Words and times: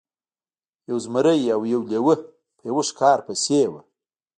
یو 0.89 0.97
زمری 1.05 1.45
او 1.55 1.61
یو 1.73 1.81
لیوه 1.89 2.15
په 2.57 2.63
یوه 2.69 2.83
ښکار 2.89 3.19
پسې 3.27 3.59
وو. 3.71 3.79